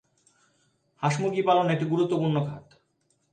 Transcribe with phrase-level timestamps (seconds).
[1.03, 2.65] হাঁস-মুরগী পালন একটি গুরুত্বপূর্ণ খাত।